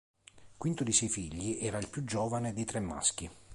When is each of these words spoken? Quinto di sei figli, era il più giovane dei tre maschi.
Quinto 0.57 0.83
di 0.83 0.93
sei 0.93 1.09
figli, 1.09 1.59
era 1.61 1.77
il 1.77 1.87
più 1.87 2.03
giovane 2.03 2.53
dei 2.53 2.65
tre 2.65 2.79
maschi. 2.79 3.29